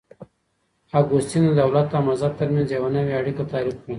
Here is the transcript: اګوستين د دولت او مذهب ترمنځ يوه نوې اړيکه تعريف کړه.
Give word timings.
اګوستين 0.99 1.43
د 1.45 1.51
دولت 1.61 1.87
او 1.97 2.01
مذهب 2.09 2.31
ترمنځ 2.39 2.67
يوه 2.77 2.89
نوې 2.95 3.13
اړيکه 3.19 3.43
تعريف 3.51 3.75
کړه. 3.81 3.89